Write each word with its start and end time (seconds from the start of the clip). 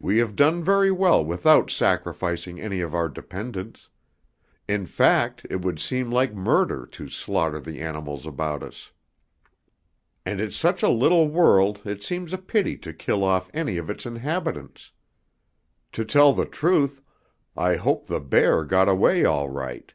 We 0.00 0.16
have 0.16 0.34
done 0.34 0.64
very 0.64 0.90
well 0.90 1.22
without 1.22 1.70
sacrificing 1.70 2.58
any 2.58 2.80
of 2.80 2.94
our 2.94 3.06
dependents; 3.06 3.90
in 4.66 4.86
fact, 4.86 5.44
it 5.50 5.60
would 5.60 5.78
seem 5.78 6.10
like 6.10 6.32
murder 6.32 6.86
to 6.92 7.10
slaughter 7.10 7.60
the 7.60 7.82
animals 7.82 8.24
about 8.24 8.62
us. 8.62 8.92
And 10.24 10.40
it's 10.40 10.56
such 10.56 10.82
a 10.82 10.88
little 10.88 11.28
world 11.28 11.82
it 11.86 12.02
seems 12.02 12.32
a 12.32 12.38
pity 12.38 12.78
to 12.78 12.94
kill 12.94 13.22
off 13.22 13.50
any 13.52 13.76
of 13.76 13.90
its 13.90 14.06
inhabitants. 14.06 14.90
To 15.92 16.02
tell 16.06 16.32
the 16.32 16.46
truth, 16.46 17.02
I 17.54 17.76
hope 17.76 18.06
the 18.06 18.20
bear 18.20 18.64
got 18.64 18.88
away 18.88 19.26
all 19.26 19.50
right. 19.50 19.92